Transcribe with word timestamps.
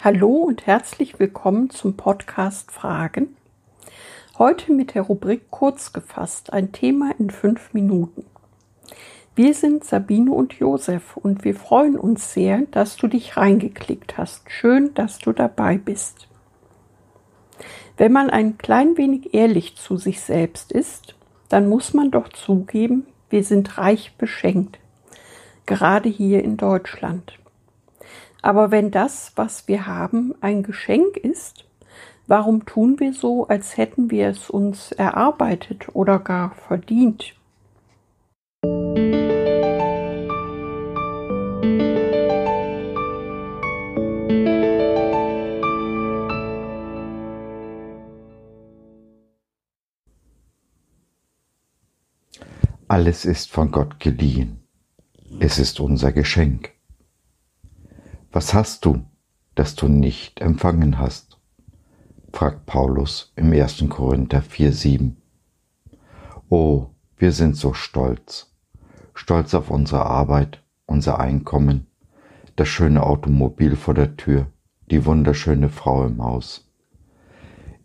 Hallo 0.00 0.28
und 0.28 0.64
herzlich 0.64 1.18
willkommen 1.18 1.70
zum 1.70 1.96
Podcast 1.96 2.70
Fragen. 2.70 3.36
Heute 4.38 4.72
mit 4.72 4.94
der 4.94 5.02
Rubrik 5.02 5.50
Kurz 5.50 5.92
gefasst, 5.92 6.52
ein 6.52 6.70
Thema 6.70 7.10
in 7.18 7.30
fünf 7.30 7.74
Minuten. 7.74 8.24
Wir 9.34 9.54
sind 9.54 9.82
Sabine 9.82 10.30
und 10.30 10.54
Josef 10.54 11.16
und 11.16 11.42
wir 11.42 11.56
freuen 11.56 11.98
uns 11.98 12.32
sehr, 12.32 12.60
dass 12.70 12.96
du 12.96 13.08
dich 13.08 13.36
reingeklickt 13.36 14.16
hast. 14.16 14.48
Schön, 14.48 14.94
dass 14.94 15.18
du 15.18 15.32
dabei 15.32 15.78
bist. 15.78 16.28
Wenn 17.96 18.12
man 18.12 18.30
ein 18.30 18.56
klein 18.56 18.96
wenig 18.96 19.34
ehrlich 19.34 19.74
zu 19.74 19.96
sich 19.96 20.20
selbst 20.20 20.70
ist, 20.70 21.16
dann 21.48 21.68
muss 21.68 21.92
man 21.92 22.12
doch 22.12 22.28
zugeben, 22.28 23.08
wir 23.30 23.42
sind 23.42 23.78
reich 23.78 24.14
beschenkt, 24.16 24.78
gerade 25.66 26.08
hier 26.08 26.44
in 26.44 26.56
Deutschland. 26.56 27.36
Aber 28.48 28.70
wenn 28.70 28.90
das, 28.90 29.32
was 29.36 29.68
wir 29.68 29.86
haben, 29.86 30.34
ein 30.40 30.62
Geschenk 30.62 31.18
ist, 31.18 31.66
warum 32.26 32.64
tun 32.64 32.98
wir 32.98 33.12
so, 33.12 33.46
als 33.46 33.76
hätten 33.76 34.10
wir 34.10 34.28
es 34.28 34.48
uns 34.48 34.90
erarbeitet 34.92 35.94
oder 35.94 36.18
gar 36.18 36.54
verdient? 36.54 37.34
Alles 52.88 53.26
ist 53.26 53.50
von 53.50 53.70
Gott 53.70 54.00
geliehen. 54.00 54.62
Es 55.38 55.58
ist 55.58 55.80
unser 55.80 56.12
Geschenk. 56.12 56.77
Was 58.30 58.52
hast 58.52 58.84
du, 58.84 59.06
das 59.54 59.74
du 59.74 59.88
nicht 59.88 60.42
empfangen 60.42 60.98
hast? 60.98 61.38
fragt 62.30 62.66
Paulus 62.66 63.32
im 63.36 63.50
1. 63.52 63.84
Korinther 63.88 64.42
4,7. 64.42 65.12
Oh, 66.50 66.88
wir 67.16 67.32
sind 67.32 67.56
so 67.56 67.72
stolz. 67.72 68.54
Stolz 69.14 69.54
auf 69.54 69.70
unsere 69.70 70.04
Arbeit, 70.04 70.62
unser 70.84 71.18
Einkommen, 71.18 71.86
das 72.54 72.68
schöne 72.68 73.02
Automobil 73.02 73.76
vor 73.76 73.94
der 73.94 74.18
Tür, 74.18 74.48
die 74.90 75.06
wunderschöne 75.06 75.70
Frau 75.70 76.04
im 76.04 76.22
Haus. 76.22 76.70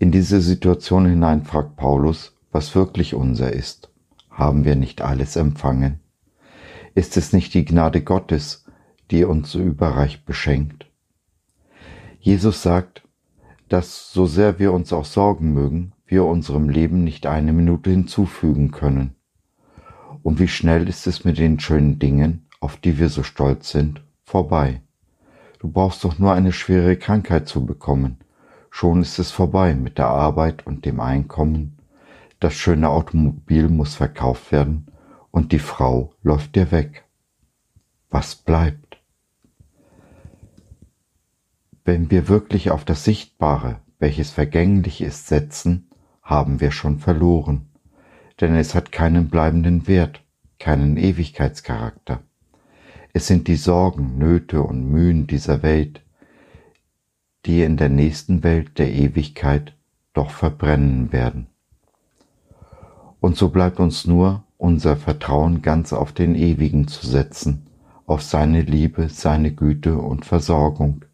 In 0.00 0.10
diese 0.10 0.40
Situation 0.40 1.06
hinein 1.06 1.44
fragt 1.44 1.76
Paulus, 1.76 2.36
was 2.50 2.74
wirklich 2.74 3.14
unser 3.14 3.52
ist. 3.52 3.92
Haben 4.28 4.64
wir 4.64 4.74
nicht 4.74 5.02
alles 5.02 5.36
empfangen? 5.36 6.00
Ist 6.96 7.16
es 7.16 7.32
nicht 7.32 7.54
die 7.54 7.64
Gnade 7.64 8.02
Gottes, 8.02 8.61
die 9.10 9.24
uns 9.24 9.52
so 9.52 9.58
überreich 9.58 10.24
beschenkt. 10.24 10.86
Jesus 12.20 12.62
sagt, 12.62 13.02
dass 13.68 14.12
so 14.12 14.26
sehr 14.26 14.58
wir 14.58 14.72
uns 14.72 14.92
auch 14.92 15.04
sorgen 15.04 15.52
mögen, 15.52 15.92
wir 16.06 16.24
unserem 16.24 16.68
Leben 16.68 17.04
nicht 17.04 17.26
eine 17.26 17.52
Minute 17.52 17.90
hinzufügen 17.90 18.70
können. 18.70 19.14
Und 20.22 20.38
wie 20.38 20.48
schnell 20.48 20.88
ist 20.88 21.06
es 21.06 21.24
mit 21.24 21.38
den 21.38 21.58
schönen 21.58 21.98
Dingen, 21.98 22.46
auf 22.60 22.76
die 22.76 22.98
wir 22.98 23.08
so 23.08 23.22
stolz 23.22 23.70
sind, 23.70 24.02
vorbei. 24.22 24.82
Du 25.58 25.68
brauchst 25.68 26.04
doch 26.04 26.18
nur 26.18 26.32
eine 26.32 26.52
schwere 26.52 26.96
Krankheit 26.96 27.48
zu 27.48 27.64
bekommen. 27.64 28.18
Schon 28.70 29.02
ist 29.02 29.18
es 29.18 29.30
vorbei 29.30 29.74
mit 29.74 29.98
der 29.98 30.08
Arbeit 30.08 30.66
und 30.66 30.84
dem 30.84 31.00
Einkommen. 31.00 31.78
Das 32.40 32.54
schöne 32.54 32.88
Automobil 32.88 33.68
muss 33.68 33.94
verkauft 33.94 34.52
werden 34.52 34.86
und 35.30 35.52
die 35.52 35.58
Frau 35.58 36.12
läuft 36.22 36.56
dir 36.56 36.70
weg. 36.72 37.04
Was 38.10 38.34
bleibt? 38.34 38.91
Wenn 41.84 42.10
wir 42.10 42.28
wirklich 42.28 42.70
auf 42.70 42.84
das 42.84 43.04
Sichtbare, 43.04 43.80
welches 43.98 44.30
vergänglich 44.30 45.00
ist, 45.00 45.26
setzen, 45.26 45.88
haben 46.22 46.60
wir 46.60 46.70
schon 46.70 47.00
verloren, 47.00 47.68
denn 48.40 48.54
es 48.54 48.74
hat 48.74 48.92
keinen 48.92 49.28
bleibenden 49.28 49.88
Wert, 49.88 50.22
keinen 50.60 50.96
Ewigkeitscharakter. 50.96 52.20
Es 53.12 53.26
sind 53.26 53.48
die 53.48 53.56
Sorgen, 53.56 54.16
Nöte 54.16 54.62
und 54.62 54.88
Mühen 54.88 55.26
dieser 55.26 55.62
Welt, 55.64 56.02
die 57.46 57.62
in 57.62 57.76
der 57.76 57.88
nächsten 57.88 58.44
Welt 58.44 58.78
der 58.78 58.92
Ewigkeit 58.92 59.74
doch 60.14 60.30
verbrennen 60.30 61.12
werden. 61.12 61.48
Und 63.20 63.36
so 63.36 63.48
bleibt 63.48 63.80
uns 63.80 64.06
nur 64.06 64.44
unser 64.56 64.96
Vertrauen 64.96 65.62
ganz 65.62 65.92
auf 65.92 66.12
den 66.12 66.36
Ewigen 66.36 66.86
zu 66.86 67.04
setzen, 67.04 67.66
auf 68.06 68.22
seine 68.22 68.62
Liebe, 68.62 69.08
seine 69.08 69.52
Güte 69.52 69.98
und 69.98 70.24
Versorgung, 70.24 71.04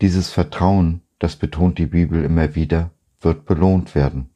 dieses 0.00 0.30
Vertrauen, 0.30 1.02
das 1.18 1.36
betont 1.36 1.78
die 1.78 1.86
Bibel 1.86 2.24
immer 2.24 2.54
wieder, 2.54 2.90
wird 3.20 3.46
belohnt 3.46 3.94
werden. 3.94 4.30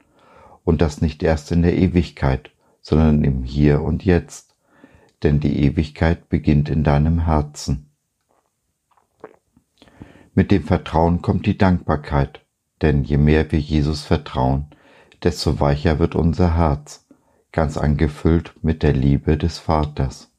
Und 0.65 0.81
das 0.81 1.01
nicht 1.01 1.23
erst 1.23 1.53
in 1.53 1.63
der 1.63 1.77
Ewigkeit, 1.77 2.51
sondern 2.81 3.25
im 3.25 3.43
Hier 3.43 3.83
und 3.83 4.05
Jetzt. 4.05 4.55
Denn 5.23 5.41
die 5.41 5.65
Ewigkeit 5.65 6.29
beginnt 6.29 6.69
in 6.69 6.85
deinem 6.85 7.25
Herzen. 7.25 7.91
Mit 10.35 10.51
dem 10.51 10.65
Vertrauen 10.65 11.21
kommt 11.21 11.45
die 11.45 11.59
Dankbarkeit, 11.59 12.47
denn 12.81 13.05
je 13.05 13.19
mehr 13.19 13.53
wir 13.53 13.59
Jesus 13.59 14.03
vertrauen, 14.03 14.67
desto 15.23 15.61
weicher 15.61 15.99
wird 15.99 16.15
unser 16.15 16.57
Herz, 16.57 17.07
ganz 17.53 17.77
angefüllt 17.77 18.55
mit 18.63 18.83
der 18.83 18.95
Liebe 18.95 19.37
des 19.37 19.59
Vaters. 19.59 20.33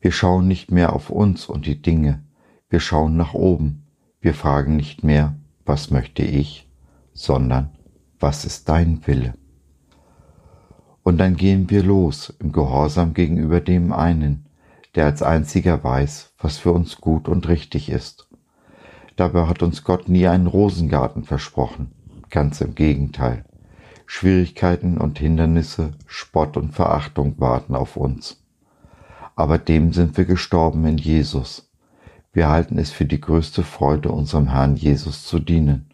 Wir 0.00 0.10
schauen 0.12 0.48
nicht 0.48 0.72
mehr 0.72 0.92
auf 0.92 1.10
uns 1.10 1.46
und 1.46 1.66
die 1.66 1.80
Dinge, 1.80 2.24
wir 2.68 2.80
schauen 2.80 3.16
nach 3.16 3.34
oben, 3.34 3.85
wir 4.20 4.34
fragen 4.34 4.76
nicht 4.76 5.04
mehr, 5.04 5.36
was 5.64 5.90
möchte 5.90 6.22
ich, 6.22 6.68
sondern 7.12 7.70
was 8.18 8.44
ist 8.44 8.68
dein 8.68 9.06
Wille? 9.06 9.34
Und 11.02 11.18
dann 11.18 11.36
gehen 11.36 11.70
wir 11.70 11.82
los 11.82 12.34
im 12.40 12.52
Gehorsam 12.52 13.14
gegenüber 13.14 13.60
dem 13.60 13.92
einen, 13.92 14.46
der 14.94 15.04
als 15.04 15.22
einziger 15.22 15.84
weiß, 15.84 16.32
was 16.38 16.58
für 16.58 16.72
uns 16.72 16.96
gut 17.00 17.28
und 17.28 17.48
richtig 17.48 17.90
ist. 17.90 18.28
Dabei 19.14 19.46
hat 19.46 19.62
uns 19.62 19.84
Gott 19.84 20.08
nie 20.08 20.26
einen 20.26 20.46
Rosengarten 20.46 21.24
versprochen, 21.24 21.92
ganz 22.30 22.60
im 22.60 22.74
Gegenteil. 22.74 23.44
Schwierigkeiten 24.06 24.98
und 24.98 25.18
Hindernisse, 25.18 25.92
Spott 26.06 26.56
und 26.56 26.72
Verachtung 26.72 27.38
warten 27.38 27.74
auf 27.74 27.96
uns. 27.96 28.42
Aber 29.34 29.58
dem 29.58 29.92
sind 29.92 30.16
wir 30.16 30.24
gestorben 30.24 30.86
in 30.86 30.96
Jesus 30.96 31.66
wir 32.36 32.50
halten 32.50 32.76
es 32.76 32.90
für 32.90 33.06
die 33.06 33.18
größte 33.18 33.62
Freude, 33.62 34.10
unserem 34.10 34.48
Herrn 34.48 34.76
Jesus 34.76 35.24
zu 35.24 35.38
dienen. 35.38 35.86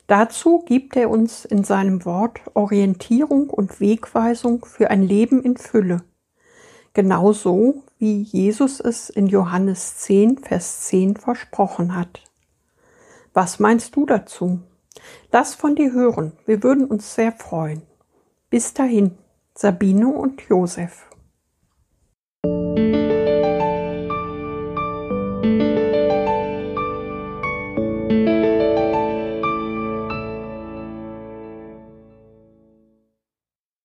Dazu 0.06 0.60
gibt 0.64 0.94
er 0.94 1.10
uns 1.10 1.44
in 1.44 1.64
seinem 1.64 2.04
Wort 2.04 2.38
Orientierung 2.54 3.50
und 3.50 3.80
Wegweisung 3.80 4.64
für 4.64 4.92
ein 4.92 5.02
Leben 5.02 5.42
in 5.42 5.56
Fülle, 5.56 6.04
genauso 6.94 7.82
wie 7.98 8.22
Jesus 8.22 8.78
es 8.78 9.10
in 9.10 9.26
Johannes 9.26 9.96
10, 9.96 10.38
Vers 10.38 10.82
10 10.82 11.16
versprochen 11.16 11.96
hat. 11.96 12.25
Was 13.36 13.58
meinst 13.58 13.94
du 13.94 14.06
dazu? 14.06 14.60
Lass 15.30 15.54
von 15.54 15.74
dir 15.74 15.92
hören, 15.92 16.32
wir 16.46 16.62
würden 16.62 16.86
uns 16.86 17.14
sehr 17.14 17.32
freuen. 17.32 17.82
Bis 18.48 18.72
dahin, 18.72 19.18
Sabine 19.54 20.08
und 20.08 20.40
Josef. 20.48 21.04